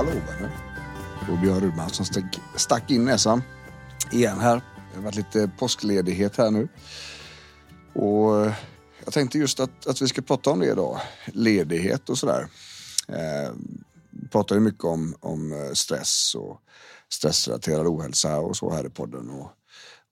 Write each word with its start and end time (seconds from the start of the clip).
hallå 0.00 0.20
vänner. 0.26 0.50
Det 1.26 1.36
Björn 1.42 1.60
Rudman 1.60 1.90
som 1.90 2.06
stack, 2.06 2.40
stack 2.56 2.90
in 2.90 3.04
näsan 3.04 3.42
igen 4.12 4.38
här. 4.38 4.56
Det 4.90 4.96
har 4.96 5.02
varit 5.02 5.16
lite 5.16 5.50
påskledighet 5.58 6.36
här 6.36 6.50
nu. 6.50 6.68
Och 7.92 8.46
eh, 8.46 8.54
jag 9.04 9.12
tänkte 9.12 9.38
just 9.38 9.60
att, 9.60 9.86
att 9.86 10.02
vi 10.02 10.08
ska 10.08 10.22
prata 10.22 10.50
om 10.50 10.60
det 10.60 10.66
idag. 10.66 11.00
Ledighet 11.26 12.08
och 12.08 12.18
sådär. 12.18 12.48
Eh, 13.08 13.52
vi 14.10 14.28
pratar 14.28 14.54
ju 14.54 14.60
mycket 14.60 14.84
om, 14.84 15.16
om 15.20 15.52
eh, 15.52 15.72
stress 15.72 16.34
och 16.34 16.60
stressrelaterad 17.08 17.86
ohälsa 17.86 18.38
och 18.38 18.56
så 18.56 18.72
här 18.72 18.86
i 18.86 18.90
podden. 18.90 19.30
Och, 19.30 19.50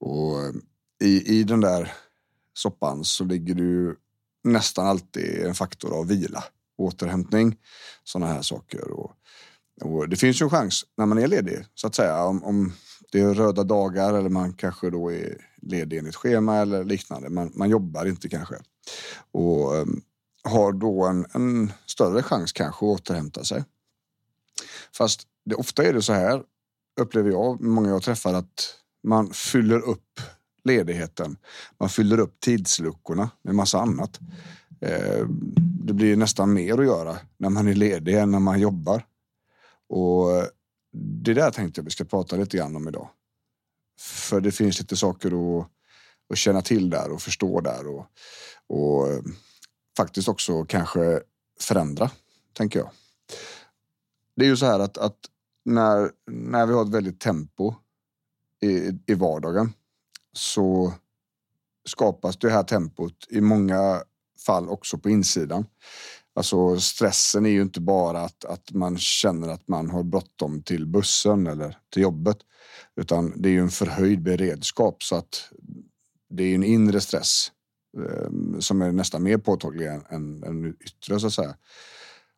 och 0.00 0.42
eh, 0.42 0.52
i, 1.00 1.38
i 1.38 1.44
den 1.44 1.60
där 1.60 1.92
soppan 2.54 3.04
så 3.04 3.24
ligger 3.24 3.54
det 3.54 3.62
ju 3.62 3.94
nästan 4.44 4.86
alltid 4.86 5.46
en 5.46 5.54
faktor 5.54 5.98
av 5.98 6.06
vila, 6.06 6.44
återhämtning, 6.78 7.56
sådana 8.04 8.32
här 8.32 8.42
saker. 8.42 8.90
Och, 8.90 9.14
och 9.80 10.08
det 10.08 10.16
finns 10.16 10.40
ju 10.40 10.44
en 10.44 10.50
chans 10.50 10.84
när 10.96 11.06
man 11.06 11.18
är 11.18 11.26
ledig 11.26 11.64
så 11.74 11.86
att 11.86 11.94
säga 11.94 12.24
om, 12.24 12.44
om 12.44 12.72
det 13.12 13.20
är 13.20 13.34
röda 13.34 13.64
dagar 13.64 14.14
eller 14.14 14.28
man 14.28 14.52
kanske 14.52 14.90
då 14.90 15.12
är 15.12 15.36
ledig 15.62 15.98
enligt 15.98 16.16
schema 16.16 16.56
eller 16.56 16.84
liknande. 16.84 17.30
Man, 17.30 17.52
man 17.54 17.70
jobbar 17.70 18.06
inte 18.06 18.28
kanske 18.28 18.56
och 19.32 19.74
um, 19.74 20.02
har 20.44 20.72
då 20.72 21.06
en, 21.06 21.26
en, 21.32 21.72
större 21.86 22.22
chans 22.22 22.52
kanske 22.52 22.86
att 22.86 23.00
återhämta 23.00 23.44
sig. 23.44 23.64
Fast 24.92 25.22
det, 25.44 25.54
ofta 25.54 25.84
är 25.84 25.92
det 25.92 26.02
så 26.02 26.12
här 26.12 26.42
upplever 27.00 27.30
jag, 27.30 27.60
många 27.60 27.88
jag 27.88 28.02
träffar 28.02 28.34
att 28.34 28.74
man 29.02 29.30
fyller 29.30 29.78
upp 29.80 30.20
ledigheten. 30.64 31.36
Man 31.80 31.88
fyller 31.88 32.20
upp 32.20 32.40
tidsluckorna 32.40 33.30
med 33.42 33.54
massa 33.54 33.80
annat. 33.80 34.20
Eh, 34.80 35.26
det 35.84 35.92
blir 35.92 36.16
nästan 36.16 36.52
mer 36.52 36.78
att 36.78 36.86
göra 36.86 37.16
när 37.36 37.50
man 37.50 37.68
är 37.68 37.74
ledig 37.74 38.14
än 38.14 38.30
när 38.30 38.38
man 38.38 38.60
jobbar. 38.60 39.04
Och 39.88 40.46
det 41.24 41.34
där 41.34 41.50
tänkte 41.50 41.78
jag 41.78 41.84
vi 41.84 41.90
ska 41.90 42.04
prata 42.04 42.36
lite 42.36 42.56
grann 42.56 42.76
om 42.76 42.88
idag. 42.88 43.08
För 44.00 44.40
det 44.40 44.52
finns 44.52 44.78
lite 44.78 44.96
saker 44.96 45.28
att, 45.28 45.70
att 46.30 46.38
känna 46.38 46.62
till 46.62 46.90
där 46.90 47.12
och 47.12 47.22
förstå 47.22 47.60
där 47.60 47.86
och, 47.86 48.06
och 48.66 49.08
eh, 49.08 49.20
faktiskt 49.96 50.28
också 50.28 50.64
kanske 50.64 51.22
förändra, 51.60 52.10
tänker 52.52 52.78
jag. 52.78 52.90
Det 54.36 54.44
är 54.44 54.48
ju 54.48 54.56
så 54.56 54.66
här 54.66 54.80
att, 54.80 54.98
att 54.98 55.18
när, 55.64 56.10
när 56.30 56.66
vi 56.66 56.72
har 56.72 56.82
ett 56.82 56.94
väldigt 56.94 57.20
tempo 57.20 57.74
i, 58.60 58.92
i 59.06 59.14
vardagen 59.14 59.72
så 60.32 60.92
skapas 61.88 62.36
det 62.36 62.50
här 62.50 62.62
tempot 62.62 63.26
i 63.30 63.40
många 63.40 64.02
fall 64.46 64.68
också 64.68 64.98
på 64.98 65.10
insidan. 65.10 65.66
Alltså 66.38 66.80
stressen 66.80 67.46
är 67.46 67.50
ju 67.50 67.62
inte 67.62 67.80
bara 67.80 68.20
att, 68.20 68.44
att 68.44 68.72
man 68.72 68.98
känner 68.98 69.48
att 69.48 69.68
man 69.68 69.90
har 69.90 70.02
bråttom 70.02 70.62
till 70.62 70.86
bussen 70.86 71.46
eller 71.46 71.78
till 71.92 72.02
jobbet, 72.02 72.38
utan 72.96 73.32
det 73.36 73.48
är 73.48 73.50
ju 73.50 73.60
en 73.60 73.70
förhöjd 73.70 74.22
beredskap 74.22 75.02
så 75.02 75.16
att 75.16 75.52
det 76.30 76.42
är 76.42 76.54
en 76.54 76.64
inre 76.64 77.00
stress 77.00 77.52
eh, 77.98 78.58
som 78.58 78.82
är 78.82 78.92
nästan 78.92 79.22
mer 79.22 79.38
påtaglig 79.38 79.86
än, 79.86 80.04
än, 80.10 80.44
än 80.44 80.76
yttre 80.80 81.20
så 81.20 81.26
att 81.26 81.32
säga. 81.32 81.56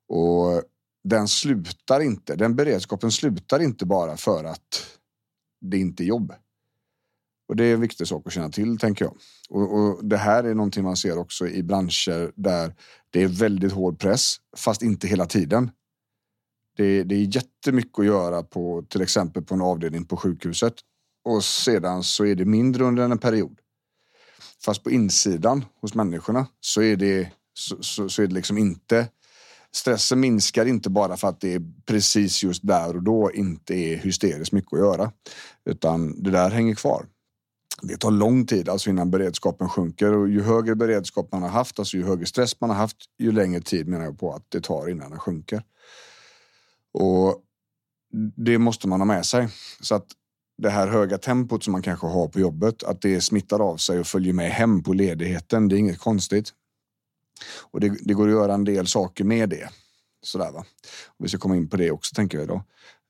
Och 0.08 0.62
den 1.04 1.28
slutar 1.28 2.00
inte, 2.00 2.36
den 2.36 2.56
beredskapen 2.56 3.10
slutar 3.10 3.62
inte 3.62 3.86
bara 3.86 4.16
för 4.16 4.44
att 4.44 4.98
det 5.60 5.78
inte 5.78 6.04
är 6.04 6.06
jobb. 6.06 6.32
Och 7.50 7.56
det 7.56 7.64
är 7.64 7.74
en 7.74 7.80
viktig 7.80 8.06
sak 8.06 8.26
att 8.26 8.32
känna 8.32 8.48
till, 8.48 8.78
tänker 8.78 9.04
jag. 9.04 9.14
Och, 9.48 9.78
och, 9.78 10.04
det 10.04 10.16
här 10.16 10.44
är 10.44 10.54
någonting 10.54 10.84
man 10.84 10.96
ser 10.96 11.18
också 11.18 11.48
i 11.48 11.62
branscher 11.62 12.32
där 12.34 12.74
det 13.10 13.22
är 13.22 13.28
väldigt 13.28 13.72
hård 13.72 13.98
press, 13.98 14.36
fast 14.56 14.82
inte 14.82 15.08
hela 15.08 15.26
tiden. 15.26 15.70
Det, 16.76 17.04
det 17.04 17.14
är 17.14 17.36
jättemycket 17.36 17.98
att 17.98 18.04
göra 18.04 18.42
på 18.42 18.84
till 18.88 19.02
exempel 19.02 19.42
på 19.42 19.54
en 19.54 19.60
avdelning 19.60 20.04
på 20.04 20.16
sjukhuset 20.16 20.74
och 21.24 21.44
sedan 21.44 22.04
så 22.04 22.24
är 22.24 22.34
det 22.34 22.44
mindre 22.44 22.84
under 22.84 23.02
en 23.02 23.18
period. 23.18 23.58
Fast 24.64 24.84
på 24.84 24.90
insidan 24.90 25.64
hos 25.80 25.94
människorna 25.94 26.46
så 26.60 26.82
är 26.82 26.96
det 26.96 27.28
så, 27.54 27.82
så, 27.82 28.08
så 28.08 28.22
är 28.22 28.26
det 28.26 28.34
liksom 28.34 28.58
inte 28.58 29.08
stressen 29.72 30.20
minskar 30.20 30.66
inte 30.66 30.90
bara 30.90 31.16
för 31.16 31.28
att 31.28 31.40
det 31.40 31.54
är 31.54 31.62
precis 31.86 32.42
just 32.42 32.66
där 32.66 32.96
och 32.96 33.02
då 33.02 33.30
inte 33.32 33.74
är 33.74 33.96
hysteriskt 33.96 34.52
mycket 34.52 34.72
att 34.72 34.78
göra, 34.78 35.12
utan 35.64 36.22
det 36.22 36.30
där 36.30 36.50
hänger 36.50 36.74
kvar 36.74 37.06
det 37.82 37.96
tar 37.96 38.10
lång 38.10 38.46
tid 38.46 38.68
alltså 38.68 38.90
innan 38.90 39.10
beredskapen 39.10 39.68
sjunker 39.68 40.12
och 40.12 40.28
ju 40.28 40.42
högre 40.42 40.74
beredskap 40.74 41.28
man 41.32 41.42
har 41.42 41.48
haft, 41.48 41.78
alltså 41.78 41.96
ju 41.96 42.04
högre 42.04 42.26
stress 42.26 42.60
man 42.60 42.70
har 42.70 42.76
haft, 42.76 42.96
ju 43.18 43.32
längre 43.32 43.60
tid 43.60 43.88
menar 43.88 44.04
jag 44.04 44.18
på 44.18 44.32
att 44.32 44.44
det 44.48 44.60
tar 44.60 44.88
innan 44.88 45.10
den 45.10 45.18
sjunker. 45.18 45.62
Och 46.92 47.42
det 48.36 48.58
måste 48.58 48.88
man 48.88 49.00
ha 49.00 49.04
med 49.04 49.26
sig 49.26 49.48
så 49.80 49.94
att 49.94 50.06
det 50.58 50.70
här 50.70 50.88
höga 50.88 51.18
tempot 51.18 51.64
som 51.64 51.72
man 51.72 51.82
kanske 51.82 52.06
har 52.06 52.28
på 52.28 52.40
jobbet, 52.40 52.82
att 52.82 53.02
det 53.02 53.20
smittar 53.20 53.60
av 53.60 53.76
sig 53.76 54.00
och 54.00 54.06
följer 54.06 54.32
med 54.32 54.50
hem 54.50 54.82
på 54.82 54.92
ledigheten. 54.92 55.68
Det 55.68 55.76
är 55.76 55.78
inget 55.78 55.98
konstigt. 55.98 56.54
Och 57.60 57.80
det, 57.80 57.96
det 58.00 58.14
går 58.14 58.28
att 58.28 58.34
göra 58.34 58.54
en 58.54 58.64
del 58.64 58.86
saker 58.86 59.24
med 59.24 59.48
det. 59.48 59.68
Sådär 60.22 60.52
va. 60.52 60.64
Och 61.06 61.24
vi 61.24 61.28
ska 61.28 61.38
komma 61.38 61.56
in 61.56 61.68
på 61.68 61.76
det 61.76 61.90
också 61.90 62.14
tänker 62.14 62.38
jag 62.38 62.44
idag. 62.44 62.62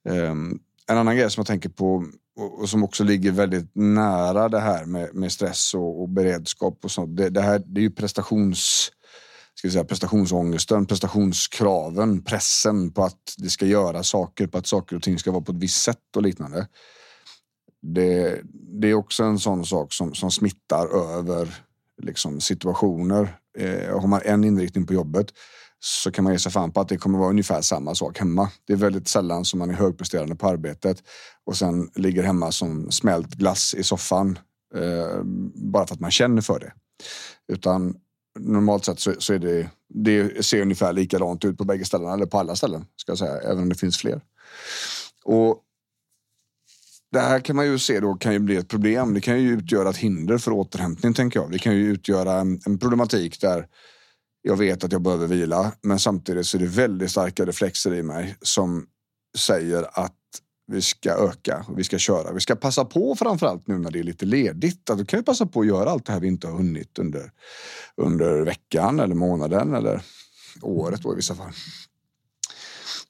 Um, 0.08 0.16
ehm, 0.16 0.58
en 0.86 0.98
annan 0.98 1.16
grej 1.16 1.30
som 1.30 1.40
jag 1.40 1.46
tänker 1.46 1.68
på 1.68 2.06
och, 2.36 2.68
som 2.68 2.84
också 2.84 3.04
ligger 3.04 3.32
väldigt 3.32 3.70
nära 3.74 4.48
det 4.48 4.60
här 4.60 4.84
med, 4.84 5.14
med 5.14 5.32
stress 5.32 5.74
och, 5.74 6.02
och, 6.02 6.08
beredskap 6.08 6.84
och 6.84 6.90
sånt. 6.90 7.16
Det, 7.16 7.30
det, 7.30 7.40
här 7.40 7.62
det 7.66 7.80
är 7.80 7.82
ju 7.82 7.90
prestations 7.90 8.92
ska 9.60 9.70
säga, 9.70 9.84
prestationsångesten, 9.84 10.86
prestationskraven, 10.86 12.22
pressen 12.22 12.90
på 12.92 13.04
att 13.04 13.34
det 13.38 13.48
ska 13.48 13.66
göra 13.66 14.02
saker, 14.02 14.46
på 14.46 14.58
att 14.58 14.66
saker 14.66 14.96
och 14.96 15.02
ting 15.02 15.18
ska 15.18 15.30
vara 15.30 15.42
på 15.42 15.52
ett 15.52 15.58
visst 15.58 15.82
sätt 15.82 16.16
och 16.16 16.22
liknande. 16.22 16.66
Det, 17.82 18.40
det 18.80 18.88
är 18.88 18.94
också 18.94 19.24
en 19.24 19.38
sån 19.38 19.66
sak 19.66 19.92
som, 19.92 20.14
som 20.14 20.30
smittar 20.30 21.16
över 21.18 21.54
liksom, 22.02 22.40
situationer. 22.40 23.38
Eh, 23.58 24.00
har 24.00 24.06
man 24.06 24.20
en 24.24 24.44
inriktning 24.44 24.86
på 24.86 24.94
jobbet 24.94 25.32
så 25.80 26.12
kan 26.12 26.24
man 26.24 26.32
ge 26.32 26.38
sig 26.38 26.52
fan 26.52 26.72
på 26.72 26.80
att 26.80 26.88
det 26.88 26.96
kommer 26.96 27.18
vara 27.18 27.30
ungefär 27.30 27.60
samma 27.60 27.94
sak 27.94 28.18
hemma. 28.18 28.50
Det 28.66 28.72
är 28.72 28.76
väldigt 28.76 29.08
sällan 29.08 29.44
som 29.44 29.58
man 29.58 29.70
är 29.70 29.74
högpresterande 29.74 30.36
på 30.36 30.48
arbetet 30.48 31.02
och 31.44 31.56
sen 31.56 31.90
ligger 31.94 32.22
hemma 32.22 32.52
som 32.52 32.90
smält 32.90 33.34
glass 33.34 33.74
i 33.74 33.82
soffan 33.82 34.38
eh, 34.74 35.22
bara 35.54 35.86
för 35.86 35.94
att 35.94 36.00
man 36.00 36.10
känner 36.10 36.42
för 36.42 36.58
det. 36.58 36.72
Utan 37.52 37.94
normalt 38.38 38.84
sett 38.84 39.00
så, 39.00 39.14
så 39.18 39.32
är 39.32 39.38
det, 39.38 39.70
det 39.88 40.46
ser 40.46 40.62
ungefär 40.62 40.92
likadant 40.92 41.44
ut 41.44 41.58
på 41.58 41.64
bägge 41.64 41.84
ställena 41.84 42.14
eller 42.14 42.26
på 42.26 42.38
alla 42.38 42.56
ställen 42.56 42.84
ska 42.96 43.10
jag 43.10 43.18
säga, 43.18 43.40
även 43.40 43.62
om 43.62 43.68
det 43.68 43.74
finns 43.74 43.98
fler. 43.98 44.20
Och 45.24 45.62
det 47.12 47.20
här 47.20 47.40
kan 47.40 47.56
man 47.56 47.66
ju 47.66 47.78
se 47.78 48.00
då 48.00 48.14
kan 48.14 48.32
ju 48.32 48.38
bli 48.38 48.56
ett 48.56 48.68
problem. 48.68 49.14
Det 49.14 49.20
kan 49.20 49.42
ju 49.42 49.50
utgöra 49.50 49.90
ett 49.90 49.96
hinder 49.96 50.38
för 50.38 50.50
återhämtning 50.50 51.14
tänker 51.14 51.40
jag. 51.40 51.50
Det 51.50 51.58
kan 51.58 51.76
ju 51.76 51.86
utgöra 51.86 52.32
en, 52.32 52.60
en 52.66 52.78
problematik 52.78 53.40
där 53.40 53.66
jag 54.42 54.56
vet 54.56 54.84
att 54.84 54.92
jag 54.92 55.02
behöver 55.02 55.26
vila, 55.26 55.72
men 55.82 55.98
samtidigt 55.98 56.46
så 56.46 56.56
är 56.56 56.60
det 56.60 56.66
väldigt 56.66 57.10
starka 57.10 57.44
reflexer 57.44 57.94
i 57.94 58.02
mig 58.02 58.36
som 58.42 58.86
säger 59.38 59.86
att 59.92 60.16
vi 60.66 60.82
ska 60.82 61.10
öka 61.10 61.64
och 61.68 61.78
vi 61.78 61.84
ska 61.84 61.98
köra. 61.98 62.32
Vi 62.32 62.40
ska 62.40 62.56
passa 62.56 62.84
på 62.84 63.14
framförallt 63.14 63.66
nu 63.66 63.78
när 63.78 63.90
det 63.90 63.98
är 63.98 64.02
lite 64.02 64.26
ledigt. 64.26 64.90
Att 64.90 64.98
du 64.98 65.04
kan 65.04 65.18
ju 65.18 65.22
passa 65.22 65.46
på 65.46 65.60
att 65.60 65.66
göra 65.66 65.90
allt 65.90 66.06
det 66.06 66.12
här 66.12 66.20
vi 66.20 66.28
inte 66.28 66.46
har 66.46 66.54
hunnit 66.54 66.98
under, 66.98 67.32
under 67.96 68.40
veckan 68.40 69.00
eller 69.00 69.14
månaden 69.14 69.74
eller 69.74 70.02
året 70.62 71.02
då 71.02 71.12
i 71.12 71.16
vissa 71.16 71.34
fall. 71.34 71.52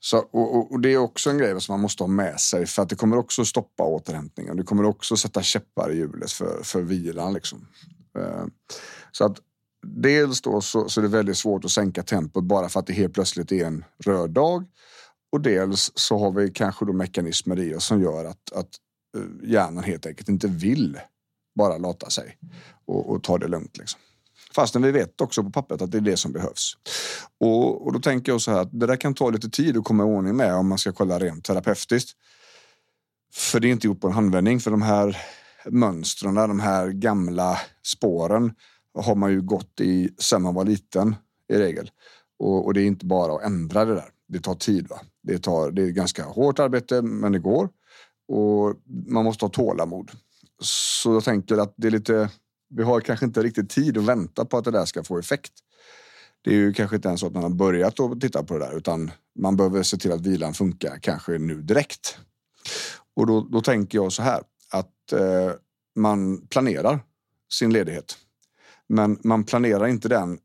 Så, 0.00 0.18
och, 0.18 0.72
och, 0.72 0.80
det 0.80 0.92
är 0.92 0.98
också 0.98 1.30
en 1.30 1.38
grej 1.38 1.60
som 1.60 1.72
man 1.72 1.80
måste 1.80 2.02
ha 2.02 2.08
med 2.08 2.40
sig 2.40 2.66
för 2.66 2.82
att 2.82 2.88
det 2.88 2.96
kommer 2.96 3.16
också 3.16 3.44
stoppa 3.44 3.84
återhämtningen. 3.84 4.56
Det 4.56 4.62
kommer 4.62 4.84
också 4.84 5.16
sätta 5.16 5.42
käppar 5.42 5.92
i 5.92 5.96
hjulet 5.96 6.32
för, 6.32 6.62
för 6.62 6.80
vilan. 6.82 7.32
Liksom. 7.32 7.66
Eh, 8.18 8.44
så 9.12 9.24
att 9.24 9.38
dels 9.86 10.40
då 10.40 10.60
så, 10.60 10.88
så 10.88 11.00
är 11.00 11.02
det 11.02 11.08
väldigt 11.08 11.36
svårt 11.36 11.64
att 11.64 11.70
sänka 11.70 12.02
tempot 12.02 12.44
bara 12.44 12.68
för 12.68 12.80
att 12.80 12.86
det 12.86 12.92
helt 12.92 13.14
plötsligt 13.14 13.52
är 13.52 13.64
en 13.64 13.84
röd 14.04 14.30
dag. 14.30 14.64
Och 15.32 15.40
dels 15.40 15.92
så 15.94 16.18
har 16.18 16.32
vi 16.32 16.50
kanske 16.50 16.84
då 16.84 16.92
mekanismer 16.92 17.58
i 17.60 17.74
oss 17.74 17.84
som 17.84 18.02
gör 18.02 18.24
att, 18.24 18.52
att 18.52 18.68
eh, 19.16 19.50
hjärnan 19.50 19.84
helt 19.84 20.06
enkelt 20.06 20.28
inte 20.28 20.48
vill 20.48 20.98
bara 21.54 21.78
låta 21.78 22.10
sig 22.10 22.38
och, 22.86 23.10
och 23.10 23.22
ta 23.22 23.38
det 23.38 23.48
lugnt. 23.48 23.78
Liksom. 23.78 24.00
Fastän 24.54 24.82
vi 24.82 24.90
vet 24.90 25.20
också 25.20 25.42
på 25.42 25.50
pappret 25.50 25.82
att 25.82 25.90
det 25.90 25.98
är 25.98 26.02
det 26.02 26.16
som 26.16 26.32
behövs. 26.32 26.76
Och, 27.40 27.86
och 27.86 27.92
då 27.92 27.98
tänker 27.98 28.32
jag 28.32 28.40
så 28.40 28.50
här 28.50 28.60
att 28.60 28.80
det 28.80 28.86
där 28.86 28.96
kan 28.96 29.14
ta 29.14 29.30
lite 29.30 29.50
tid 29.50 29.76
att 29.76 29.84
komma 29.84 30.02
i 30.02 30.06
ordning 30.06 30.36
med 30.36 30.54
om 30.54 30.68
man 30.68 30.78
ska 30.78 30.92
kolla 30.92 31.18
rent 31.18 31.44
terapeutiskt. 31.44 32.10
För 33.32 33.60
det 33.60 33.68
är 33.68 33.72
inte 33.72 33.86
gjort 33.86 34.00
på 34.00 34.06
en 34.06 34.12
handvändning 34.12 34.60
för 34.60 34.70
de 34.70 34.82
här 34.82 35.16
mönstren, 35.66 36.34
de 36.34 36.60
här 36.60 36.88
gamla 36.88 37.58
spåren 37.82 38.52
har 38.94 39.14
man 39.14 39.30
ju 39.30 39.42
gått 39.42 39.80
i 39.80 40.10
sen 40.18 40.42
man 40.42 40.54
var 40.54 40.64
liten 40.64 41.16
i 41.48 41.56
regel. 41.56 41.90
Och, 42.38 42.66
och, 42.66 42.74
det 42.74 42.82
är 42.82 42.86
inte 42.86 43.06
bara 43.06 43.34
att 43.34 43.42
ändra 43.42 43.84
det 43.84 43.94
där. 43.94 44.10
Det 44.28 44.40
tar 44.40 44.54
tid. 44.54 44.88
Va? 44.88 45.00
Det, 45.22 45.38
tar, 45.38 45.70
det 45.70 45.82
är 45.82 45.90
ganska 45.90 46.24
hårt 46.24 46.58
arbete, 46.58 47.02
men 47.02 47.32
det 47.32 47.38
går. 47.38 47.68
Och 48.28 48.74
man 49.06 49.24
måste 49.24 49.44
ha 49.44 49.50
tålamod. 49.50 50.10
Så 50.62 51.14
jag 51.14 51.24
tänker 51.24 51.58
att 51.58 51.74
det 51.76 51.86
är 51.86 51.90
lite, 51.90 52.30
vi 52.68 52.82
har 52.82 53.00
kanske 53.00 53.26
inte 53.26 53.42
riktigt 53.42 53.70
tid 53.70 53.98
att 53.98 54.04
vänta 54.04 54.44
på 54.44 54.58
att 54.58 54.64
det 54.64 54.70
där 54.70 54.84
ska 54.84 55.04
få 55.04 55.18
effekt. 55.18 55.52
det 56.42 56.50
är 56.50 56.54
ju 56.54 56.72
kanske 56.72 56.96
inte 56.96 57.08
ens 57.08 57.20
så 57.20 57.26
att 57.26 57.32
man 57.32 57.42
har 57.42 57.50
börjat 57.50 58.00
att 58.00 58.20
titta 58.20 58.42
på 58.42 58.58
det 58.58 58.66
där 58.66 58.76
utan 58.76 59.10
man 59.38 59.56
behöver 59.56 59.82
se 59.82 59.96
till 59.96 60.12
att 60.12 60.20
vilan 60.20 60.54
funkar 60.54 60.98
kanske 60.98 61.38
nu 61.38 61.62
direkt. 61.62 62.18
Och 63.16 63.26
då, 63.26 63.40
då 63.40 63.60
tänker 63.60 63.98
jag 63.98 64.12
så 64.12 64.22
här 64.22 64.42
att 64.70 65.12
eh, 65.12 65.52
man 65.96 66.46
planerar 66.46 67.04
sin 67.52 67.72
ledighet. 67.72 68.16
Men 68.92 69.18
man 69.24 69.44
planerar 69.44 69.86
inte 69.86 70.08
den 70.08 70.38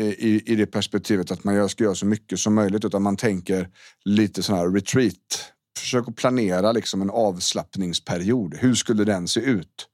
i, 0.00 0.52
i 0.52 0.56
det 0.56 0.66
perspektivet 0.66 1.30
att 1.30 1.44
man 1.44 1.68
ska 1.68 1.84
göra 1.84 1.94
så 1.94 2.06
mycket 2.06 2.38
som 2.38 2.54
möjligt 2.54 2.84
utan 2.84 3.02
man 3.02 3.16
tänker 3.16 3.68
lite 4.04 4.42
sån 4.42 4.56
här 4.56 4.70
retreat. 4.70 5.52
Försök 5.78 6.08
att 6.08 6.16
planera 6.16 6.72
liksom 6.72 7.02
en 7.02 7.10
avslappningsperiod. 7.10 8.54
Hur 8.54 8.74
skulle 8.74 9.04
den 9.04 9.28
se 9.28 9.40
ut? 9.40 9.88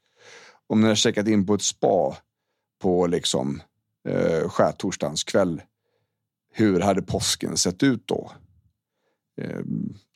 Om 0.67 0.81
ni 0.81 0.89
har 0.89 0.95
checkat 0.95 1.29
in 1.29 1.47
på 1.47 1.55
ett 1.55 1.63
spa 1.63 2.17
på 2.83 3.07
liksom 3.07 3.63
eh, 4.09 4.49
skärtorsdagens 4.49 5.25
kväll. 5.25 5.63
Hur 6.53 6.81
hade 6.81 7.03
påsken 7.03 7.57
sett 7.57 7.83
ut 7.83 8.03
då? 8.07 8.33
Eh, 9.41 9.61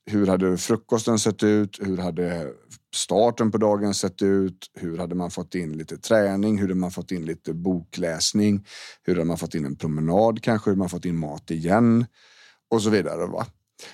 hur 0.09 0.27
hade 0.27 0.57
frukosten 0.57 1.19
sett 1.19 1.43
ut? 1.43 1.79
Hur 1.81 1.97
hade 1.97 2.53
starten 2.95 3.51
på 3.51 3.59
dagen 3.59 3.95
sett 3.95 4.23
ut? 4.23 4.71
Hur 4.75 4.99
hade 4.99 5.15
man 5.15 5.31
fått 5.31 5.55
in 5.55 5.73
lite 5.73 5.97
träning? 5.97 6.59
Hur 6.59 6.69
hade 6.69 6.81
man 6.81 6.91
fått 6.91 7.11
in 7.11 7.25
lite 7.25 7.55
bokläsning? 7.55 8.67
Hur 9.03 9.15
hade 9.15 9.27
man 9.27 9.39
fått 9.39 9.55
in 9.55 9.65
en 9.65 9.77
promenad 9.77 10.43
kanske? 10.43 10.71
Hur 10.71 10.73
hade 10.73 10.79
man 10.79 10.89
fått 10.89 11.05
in 11.05 11.19
mat 11.19 11.51
igen? 11.51 12.07
Och 12.71 12.83
så 12.83 12.91
vidare. 12.91 13.27
Va? 13.27 13.47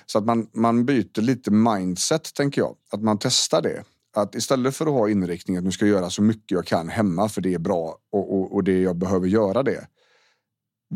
Så 0.05 0.17
att 0.17 0.25
man, 0.25 0.49
man 0.53 0.85
byter 0.85 1.21
lite 1.21 1.51
mindset 1.51 2.33
tänker 2.33 2.61
jag. 2.61 2.75
Att 2.91 3.01
man 3.01 3.17
testar 3.17 3.61
det. 3.61 3.83
Att 4.15 4.35
istället 4.35 4.75
för 4.75 4.85
att 4.85 4.91
ha 4.91 5.09
inriktningen 5.09 5.59
att 5.59 5.65
nu 5.65 5.71
ska 5.71 5.85
jag 5.85 5.95
göra 5.95 6.09
så 6.09 6.21
mycket 6.21 6.51
jag 6.51 6.65
kan 6.65 6.89
hemma 6.89 7.29
för 7.29 7.41
det 7.41 7.53
är 7.53 7.59
bra 7.59 7.97
och, 8.11 8.33
och, 8.33 8.53
och 8.53 8.63
det 8.63 8.81
jag 8.81 8.95
behöver 8.95 9.27
göra 9.27 9.63
det. 9.63 9.87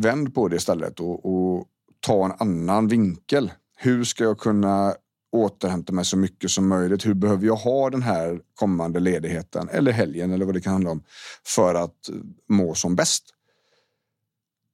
Vänd 0.00 0.34
på 0.34 0.48
det 0.48 0.56
istället 0.56 1.00
och, 1.00 1.26
och 1.26 1.66
ta 2.00 2.24
en 2.24 2.32
annan 2.38 2.88
vinkel. 2.88 3.52
Hur 3.76 4.04
ska 4.04 4.24
jag 4.24 4.38
kunna 4.38 4.94
återhämta 5.32 5.92
mig 5.92 6.04
så 6.04 6.16
mycket 6.16 6.50
som 6.50 6.68
möjligt. 6.68 7.06
Hur 7.06 7.14
behöver 7.14 7.46
jag 7.46 7.56
ha 7.56 7.90
den 7.90 8.02
här 8.02 8.40
kommande 8.54 9.00
ledigheten 9.00 9.68
eller 9.68 9.92
helgen 9.92 10.32
eller 10.32 10.44
vad 10.44 10.54
det 10.54 10.60
kan 10.60 10.72
handla 10.72 10.90
om 10.90 11.02
för 11.46 11.74
att 11.74 12.10
må 12.48 12.74
som 12.74 12.96
bäst? 12.96 13.24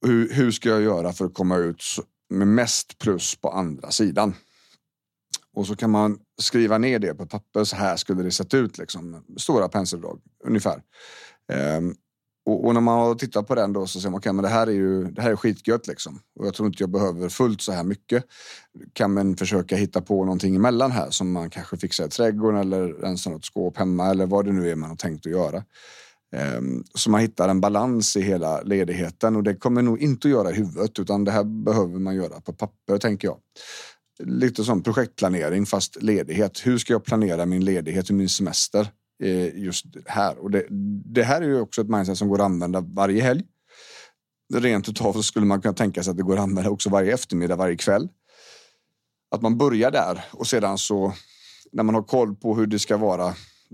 Hur, 0.05 0.33
hur 0.33 0.51
ska 0.51 0.69
jag 0.69 0.81
göra 0.81 1.13
för 1.13 1.25
att 1.25 1.33
komma 1.33 1.57
ut 1.57 1.83
med 2.29 2.47
mest 2.47 2.97
plus 2.97 3.35
på 3.35 3.49
andra 3.49 3.91
sidan? 3.91 4.33
Och 5.53 5.67
så 5.67 5.75
kan 5.75 5.91
man 5.91 6.19
skriva 6.41 6.77
ner 6.77 6.99
det 6.99 7.13
på 7.13 7.25
papper. 7.25 7.63
Så 7.63 7.75
här 7.75 7.95
skulle 7.95 8.23
det 8.23 8.31
sett 8.31 8.53
ut, 8.53 8.77
liksom. 8.77 9.23
stora 9.37 9.69
penseldrag 9.69 10.21
ungefär. 10.43 10.81
Ehm, 11.51 11.95
och, 12.47 12.65
och, 12.65 12.73
när 12.73 12.81
man 12.81 12.99
har 12.99 13.15
tittat 13.15 13.47
på 13.47 13.55
den 13.55 13.73
då 13.73 13.87
så 13.87 13.99
ser 13.99 14.09
man 14.09 14.17
okay, 14.17 14.33
men 14.33 14.43
det 14.43 14.49
här 14.49 14.67
är 14.67 14.71
ju 14.71 15.03
det 15.03 15.21
här 15.21 15.31
är 15.31 15.35
skitgött 15.35 15.87
liksom. 15.87 16.19
Och 16.39 16.47
jag 16.47 16.53
tror 16.53 16.67
inte 16.67 16.83
jag 16.83 16.89
behöver 16.89 17.29
fullt 17.29 17.61
så 17.61 17.71
här 17.71 17.83
mycket. 17.83 18.23
Kan 18.93 19.13
man 19.13 19.37
försöka 19.37 19.75
hitta 19.75 20.01
på 20.01 20.25
någonting 20.25 20.55
emellan 20.55 20.91
här 20.91 21.09
som 21.09 21.31
man 21.31 21.49
kanske 21.49 21.77
fixar 21.77 22.05
i 22.05 22.09
trädgården 22.09 22.59
eller 22.59 22.87
rensar 22.87 23.31
något 23.31 23.45
skåp 23.45 23.77
hemma 23.77 24.09
eller 24.09 24.25
vad 24.25 24.45
det 24.45 24.51
nu 24.51 24.69
är 24.69 24.75
man 24.75 24.89
har 24.89 24.97
tänkt 24.97 25.25
att 25.25 25.31
göra. 25.31 25.63
Um, 26.57 26.83
så 26.93 27.09
man 27.09 27.21
hittar 27.21 27.49
en 27.49 27.61
balans 27.61 28.15
i 28.17 28.21
hela 28.21 28.61
ledigheten 28.61 29.35
och 29.35 29.43
det 29.43 29.55
kommer 29.55 29.81
nog 29.81 30.01
inte 30.01 30.27
att 30.27 30.31
göra 30.31 30.51
i 30.51 30.53
huvudet 30.53 30.99
utan 30.99 31.23
det 31.23 31.31
här 31.31 31.43
behöver 31.43 31.99
man 31.99 32.15
göra 32.15 32.41
på 32.41 32.53
papper 32.53 32.97
tänker 32.97 33.27
jag. 33.27 33.37
Lite 34.23 34.63
som 34.63 34.83
projektplanering 34.83 35.65
fast 35.65 36.03
ledighet. 36.03 36.65
Hur 36.65 36.77
ska 36.77 36.93
jag 36.93 37.05
planera 37.05 37.45
min 37.45 37.65
ledighet 37.65 38.09
och 38.09 38.15
min 38.15 38.29
semester? 38.29 38.87
Eh, 39.23 39.59
just 39.59 39.85
här. 40.05 40.37
Och 40.37 40.51
det, 40.51 40.65
det, 41.05 41.23
här 41.23 41.41
är 41.41 41.45
ju 41.45 41.59
också 41.59 41.81
ett 41.81 41.89
mindset 41.89 42.17
som 42.17 42.27
går 42.27 42.39
att 42.39 42.45
använda 42.45 42.81
varje 42.81 43.21
helg. 43.21 43.43
Rent 44.53 44.89
utav 44.89 45.13
så 45.13 45.23
skulle 45.23 45.45
man 45.45 45.61
kunna 45.61 45.73
tänka 45.73 46.03
sig 46.03 46.11
att 46.11 46.17
det 46.17 46.23
går 46.23 46.33
att 46.33 46.43
använda 46.43 46.69
också 46.69 46.89
varje 46.89 47.13
eftermiddag, 47.13 47.55
varje 47.55 47.75
kväll. 47.75 48.09
Att 49.31 49.41
man 49.41 49.57
börjar 49.57 49.91
där 49.91 50.25
och 50.31 50.47
sedan 50.47 50.77
så 50.77 51.13
när 51.71 51.83
man 51.83 51.95
har 51.95 52.03
koll 52.03 52.35
på 52.35 52.55
hur 52.55 52.67
det 52.67 52.79
ska 52.79 52.97
vara 52.97 53.27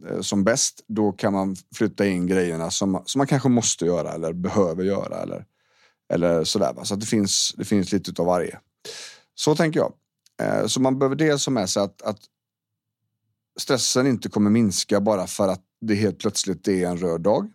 eh, 0.10 0.22
som 0.22 0.44
bäst, 0.44 0.84
då 0.88 1.12
kan 1.12 1.34
man 1.34 1.56
flytta 1.76 2.06
in 2.06 2.28
grejerna 2.28 2.72
som, 2.72 3.04
som 3.06 3.20
man 3.20 3.28
kanske 3.28 3.50
måste 3.50 3.86
göra 3.86 4.14
eller 4.14 4.34
behöver 4.34 4.84
göra 4.84 5.22
eller, 5.22 5.46
eller 6.14 6.44
sådär. 6.44 6.74
Så 6.84 6.94
att 6.94 7.00
det 7.00 7.06
finns, 7.06 7.54
det 7.58 7.66
finns 7.66 7.92
lite 7.92 8.22
av 8.22 8.28
varje. 8.28 8.60
Så 9.36 9.56
tänker 9.56 9.80
jag. 9.80 9.94
Eh, 10.42 10.68
så 10.68 10.82
man 10.82 11.00
behöver 11.00 11.16
det 11.16 11.40
som 11.40 11.54
med 11.54 11.70
sig 11.70 11.84
att, 11.84 12.02
att 12.02 12.20
stressen 13.60 14.08
inte 14.08 14.30
kommer 14.30 14.50
minska 14.50 15.02
bara 15.02 15.28
för 15.28 15.48
att 15.48 15.62
det 15.82 15.96
helt 15.96 16.20
plötsligt 16.20 16.68
är 16.68 16.88
en 16.88 16.98
röd 16.98 17.22
dag. 17.22 17.52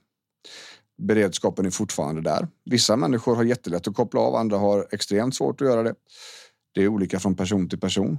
Beredskapen 1.03 1.67
är 1.67 1.71
fortfarande 1.71 2.23
där. 2.23 2.49
Vissa 2.65 2.97
människor 2.97 3.37
har 3.37 3.45
jättelätt 3.45 3.89
att 3.89 3.95
koppla 3.95 4.21
av, 4.21 4.35
andra 4.35 4.59
har 4.59 4.89
extremt 4.93 5.37
svårt 5.37 5.61
att 5.61 5.67
göra 5.67 5.83
det. 5.83 5.95
Det 6.75 6.83
är 6.83 6.89
olika 6.89 7.21
från 7.21 7.35
person 7.35 7.69
till 7.69 7.81
person. 7.81 8.19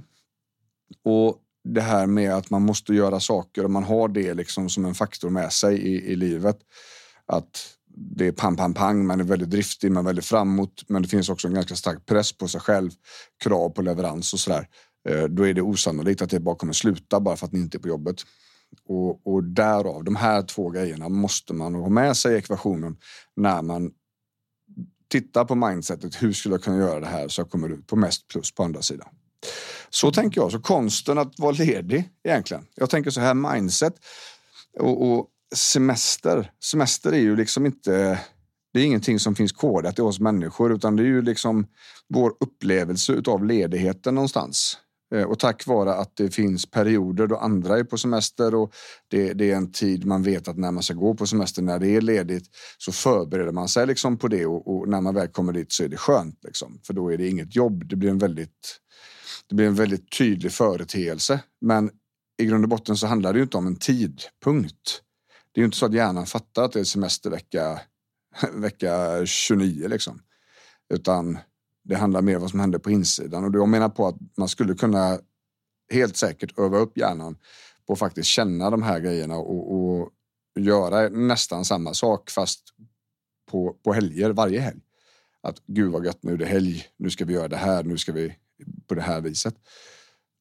Och 1.04 1.38
det 1.64 1.80
här 1.80 2.06
med 2.06 2.34
att 2.34 2.50
man 2.50 2.62
måste 2.62 2.94
göra 2.94 3.20
saker 3.20 3.64
och 3.64 3.70
man 3.70 3.84
har 3.84 4.08
det 4.08 4.34
liksom 4.34 4.68
som 4.68 4.84
en 4.84 4.94
faktor 4.94 5.30
med 5.30 5.52
sig 5.52 5.78
i, 5.78 6.12
i 6.12 6.16
livet. 6.16 6.58
Att 7.26 7.76
det 7.94 8.26
är 8.26 8.32
pang, 8.32 8.56
pang, 8.56 8.74
pang. 8.74 9.06
Man 9.06 9.20
är 9.20 9.24
väldigt 9.24 9.50
driftig, 9.50 9.92
man 9.92 10.04
är 10.04 10.08
väldigt 10.08 10.24
framåt, 10.24 10.84
men 10.88 11.02
det 11.02 11.08
finns 11.08 11.28
också 11.28 11.48
en 11.48 11.54
ganska 11.54 11.76
stark 11.76 12.06
press 12.06 12.32
på 12.32 12.48
sig 12.48 12.60
själv, 12.60 12.90
krav 13.44 13.70
på 13.70 13.82
leverans 13.82 14.32
och 14.32 14.40
sådär. 14.40 14.68
Eh, 15.10 15.24
då 15.24 15.46
är 15.46 15.54
det 15.54 15.62
osannolikt 15.62 16.22
att 16.22 16.30
det 16.30 16.40
bara 16.40 16.56
kommer 16.56 16.72
sluta 16.72 17.20
bara 17.20 17.36
för 17.36 17.46
att 17.46 17.52
ni 17.52 17.58
inte 17.58 17.76
är 17.76 17.80
på 17.80 17.88
jobbet. 17.88 18.16
Och, 18.84 19.26
och 19.26 19.44
därav, 19.44 20.04
de 20.04 20.16
här 20.16 20.42
två 20.42 20.70
grejerna 20.70 21.08
måste 21.08 21.54
man 21.54 21.74
ha 21.74 21.88
med 21.88 22.16
sig 22.16 22.34
i 22.34 22.38
ekvationen 22.38 22.96
när 23.36 23.62
man 23.62 23.90
tittar 25.08 25.44
på 25.44 25.54
mindsetet. 25.54 26.22
Hur 26.22 26.32
skulle 26.32 26.54
jag 26.54 26.62
kunna 26.62 26.78
göra 26.78 27.00
det 27.00 27.06
här 27.06 27.28
så 27.28 27.40
jag 27.40 27.50
kommer 27.50 27.68
ut 27.68 27.86
på 27.86 27.96
mest 27.96 28.28
plus 28.28 28.54
på 28.54 28.62
andra 28.62 28.82
sidan? 28.82 29.08
Så 29.90 30.12
tänker 30.12 30.40
jag. 30.40 30.52
Så 30.52 30.60
konsten 30.60 31.18
att 31.18 31.38
vara 31.38 31.52
ledig 31.52 32.10
egentligen. 32.24 32.66
Jag 32.74 32.90
tänker 32.90 33.10
så 33.10 33.20
här 33.20 33.34
mindset 33.34 33.94
och, 34.78 35.12
och 35.12 35.26
semester. 35.54 36.52
Semester 36.64 37.12
är 37.12 37.20
ju 37.20 37.36
liksom 37.36 37.66
inte 37.66 38.20
det 38.72 38.80
är 38.80 38.84
ingenting 38.84 39.18
som 39.18 39.34
finns 39.34 39.52
kodat 39.52 39.98
i 39.98 40.02
oss 40.02 40.20
människor 40.20 40.72
utan 40.72 40.96
det 40.96 41.02
är 41.02 41.06
ju 41.06 41.22
liksom 41.22 41.66
vår 42.08 42.34
upplevelse 42.40 43.22
av 43.26 43.44
ledigheten 43.44 44.14
någonstans. 44.14 44.78
Eh, 45.14 45.22
och 45.22 45.38
tack 45.38 45.66
vare 45.66 45.94
att 45.94 46.16
det 46.16 46.30
finns 46.30 46.70
perioder 46.70 47.26
då 47.26 47.36
andra 47.36 47.78
är 47.78 47.84
på 47.84 47.98
semester 47.98 48.54
och 48.54 48.74
det, 49.08 49.32
det, 49.32 49.50
är 49.50 49.56
en 49.56 49.72
tid 49.72 50.06
man 50.06 50.22
vet 50.22 50.48
att 50.48 50.58
när 50.58 50.70
man 50.70 50.82
ska 50.82 50.94
gå 50.94 51.14
på 51.14 51.26
semester, 51.26 51.62
när 51.62 51.78
det 51.78 51.88
är 51.88 52.00
ledigt, 52.00 52.44
så 52.78 52.92
förbereder 52.92 53.52
man 53.52 53.68
sig 53.68 53.86
liksom 53.86 54.18
på 54.18 54.28
det 54.28 54.46
och, 54.46 54.68
och 54.68 54.88
när 54.88 55.00
man 55.00 55.14
väl 55.14 55.28
kommer 55.28 55.52
dit 55.52 55.72
så 55.72 55.84
är 55.84 55.88
det 55.88 55.96
skönt. 55.96 56.44
Liksom, 56.44 56.80
för 56.86 56.94
då 56.94 57.12
är 57.12 57.16
det 57.16 57.28
inget 57.28 57.56
jobb. 57.56 57.88
Det 57.88 57.96
blir 57.96 58.10
en 58.10 58.18
väldigt, 58.18 58.80
det 59.48 59.54
blir 59.54 59.66
en 59.66 59.74
väldigt 59.74 60.18
tydlig 60.18 60.52
företeelse. 60.52 61.40
Men 61.60 61.90
i 62.42 62.46
grund 62.46 62.64
och 62.64 62.70
botten 62.70 62.96
så 62.96 63.06
handlar 63.06 63.32
det 63.32 63.38
ju 63.38 63.42
inte 63.42 63.56
om 63.56 63.66
en 63.66 63.76
tidpunkt. 63.76 65.02
Det 65.52 65.58
är 65.58 65.62
ju 65.62 65.64
inte 65.64 65.76
så 65.76 65.86
att 65.86 65.94
hjärnan 65.94 66.26
fattar 66.26 66.64
att 66.64 66.72
det 66.72 66.80
är 66.80 66.84
semestervecka 66.84 67.80
vecka 68.52 69.26
29 69.26 69.88
liksom. 69.88 70.20
Utan 70.94 71.38
det 71.84 71.96
handlar 71.96 72.22
mer 72.22 72.36
om 72.36 72.40
vad 72.40 72.50
som 72.50 72.60
händer 72.60 72.78
på 72.78 72.90
insidan 72.90 73.44
och 73.44 73.54
jag 73.54 73.68
menar 73.68 73.88
på 73.88 74.06
att 74.06 74.16
man 74.36 74.48
skulle 74.48 74.74
kunna 74.74 75.18
helt 75.92 76.16
säkert 76.16 76.58
öva 76.58 76.78
upp 76.78 76.98
hjärnan 76.98 77.36
på 77.86 77.92
att 77.92 77.98
faktiskt 77.98 78.28
känna 78.28 78.70
de 78.70 78.82
här 78.82 79.00
grejerna 79.00 79.36
och, 79.36 79.74
och 79.74 80.10
göra 80.58 81.08
nästan 81.08 81.64
samma 81.64 81.94
sak 81.94 82.30
fast 82.30 82.60
på, 83.50 83.76
på 83.84 83.92
helger, 83.92 84.30
varje 84.30 84.60
helg. 84.60 84.80
Att 85.42 85.62
gud 85.66 85.92
vad 85.92 86.06
gött, 86.06 86.22
nu 86.22 86.32
är 86.32 86.36
det 86.36 86.46
helg, 86.46 86.84
nu 86.96 87.10
ska 87.10 87.24
vi 87.24 87.34
göra 87.34 87.48
det 87.48 87.56
här, 87.56 87.84
nu 87.84 87.98
ska 87.98 88.12
vi 88.12 88.36
på 88.86 88.94
det 88.94 89.02
här 89.02 89.20
viset. 89.20 89.54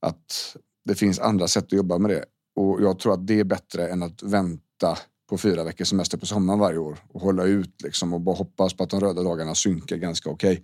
Att 0.01 0.57
det 0.85 0.95
finns 0.95 1.19
andra 1.19 1.47
sätt 1.47 1.63
att 1.63 1.73
jobba 1.73 1.97
med 1.97 2.11
det 2.11 2.25
och 2.55 2.81
jag 2.81 2.99
tror 2.99 3.13
att 3.13 3.27
det 3.27 3.39
är 3.39 3.43
bättre 3.43 3.87
än 3.87 4.03
att 4.03 4.23
vänta 4.23 4.97
på 5.29 5.37
fyra 5.37 5.63
veckors 5.63 5.87
semester 5.87 6.17
på 6.17 6.25
sommaren 6.25 6.59
varje 6.59 6.77
år 6.77 6.97
och 7.13 7.21
hålla 7.21 7.43
ut 7.43 7.81
liksom 7.83 8.13
och 8.13 8.21
bara 8.21 8.35
hoppas 8.35 8.73
på 8.73 8.83
att 8.83 8.89
de 8.89 8.99
röda 8.99 9.23
dagarna 9.23 9.55
synkar 9.55 9.97
ganska 9.97 10.29
okej 10.29 10.51
okay, 10.51 10.63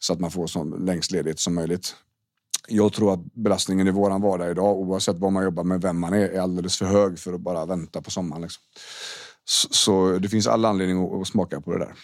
så 0.00 0.12
att 0.12 0.20
man 0.20 0.30
får 0.30 0.46
så 0.46 0.64
längst 0.64 1.10
ledigt 1.10 1.40
som 1.40 1.54
möjligt. 1.54 1.94
Jag 2.68 2.92
tror 2.92 3.14
att 3.14 3.34
belastningen 3.34 3.88
i 3.88 3.90
våran 3.90 4.22
vardag 4.22 4.50
idag, 4.50 4.76
oavsett 4.76 5.18
vad 5.18 5.32
man 5.32 5.44
jobbar 5.44 5.64
med, 5.64 5.82
vem 5.82 6.00
man 6.00 6.12
är, 6.12 6.28
är 6.28 6.40
alldeles 6.40 6.78
för 6.78 6.86
hög 6.86 7.18
för 7.18 7.32
att 7.32 7.40
bara 7.40 7.66
vänta 7.66 8.02
på 8.02 8.10
sommaren. 8.10 8.42
Liksom. 8.42 8.62
Så, 9.44 9.68
så, 9.70 10.18
det 10.18 10.28
finns 10.28 10.46
all 10.46 10.64
anledning 10.64 11.04
att, 11.04 11.20
att 11.20 11.28
smaka 11.28 11.60
på 11.60 11.72
det 11.72 11.78
där. 11.78 11.94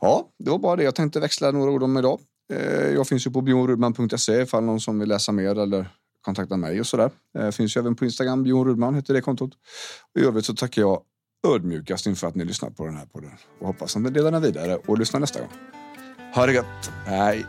Ja, 0.00 0.28
det 0.38 0.50
var 0.50 0.58
bara 0.58 0.76
det 0.76 0.84
jag 0.84 0.94
tänkte 0.94 1.20
växla 1.20 1.50
några 1.50 1.70
ord 1.70 1.82
om 1.82 1.98
idag. 1.98 2.20
Eh, 2.52 2.90
jag 2.90 3.08
finns 3.08 3.26
ju 3.26 3.30
på 3.30 3.40
bjornrudman.se 3.40 4.42
ifall 4.42 4.64
någon 4.64 4.80
som 4.80 4.98
vill 4.98 5.08
läsa 5.08 5.32
mer 5.32 5.58
eller 5.58 5.90
kontakta 6.22 6.56
mig 6.56 6.80
och 6.80 6.86
sådär. 6.86 7.10
Eh, 7.38 7.50
finns 7.50 7.76
ju 7.76 7.78
även 7.78 7.96
på 7.96 8.04
Instagram, 8.04 8.46
Jon 8.46 8.66
Rudman 8.66 8.94
heter 8.94 9.14
det 9.14 9.20
kontot. 9.20 9.52
Och 10.14 10.20
I 10.20 10.24
övrigt 10.24 10.44
så 10.44 10.54
tackar 10.54 10.82
jag 10.82 11.02
ödmjukast 11.46 12.06
inför 12.06 12.26
att 12.26 12.34
ni 12.34 12.44
lyssnar 12.44 12.70
på 12.70 12.86
den 12.86 12.96
här 12.96 13.06
podden 13.06 13.30
och 13.60 13.66
hoppas 13.66 13.96
att 13.96 14.02
ni 14.02 14.10
delar 14.10 14.30
den 14.30 14.42
vidare 14.42 14.76
och 14.76 14.98
lyssnar 14.98 15.20
nästa 15.20 15.40
gång. 15.40 15.50
Ha 16.34 16.46
det 16.46 16.52
gött. 16.52 16.90
Hej! 17.06 17.46